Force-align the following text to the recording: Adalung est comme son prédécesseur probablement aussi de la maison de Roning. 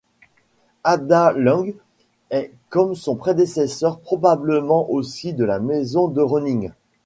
Adalung 0.83 1.75
est 2.31 2.51
comme 2.69 2.95
son 2.95 3.13
prédécesseur 3.15 3.99
probablement 3.99 4.89
aussi 4.89 5.31
de 5.31 5.45
la 5.45 5.59
maison 5.59 6.07
de 6.07 6.21
Roning. 6.23 6.71